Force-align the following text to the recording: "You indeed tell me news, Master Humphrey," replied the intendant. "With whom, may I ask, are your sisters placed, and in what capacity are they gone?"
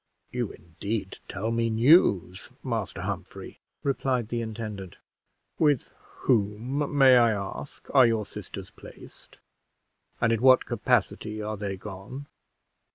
"You 0.31 0.51
indeed 0.51 1.19
tell 1.27 1.51
me 1.51 1.69
news, 1.69 2.49
Master 2.63 3.01
Humphrey," 3.01 3.59
replied 3.83 4.29
the 4.29 4.41
intendant. 4.41 4.97
"With 5.59 5.91
whom, 6.21 6.97
may 6.97 7.17
I 7.17 7.29
ask, 7.33 7.87
are 7.93 8.07
your 8.07 8.25
sisters 8.25 8.71
placed, 8.71 9.37
and 10.19 10.33
in 10.33 10.41
what 10.41 10.65
capacity 10.65 11.39
are 11.39 11.55
they 11.55 11.77
gone?" 11.77 12.25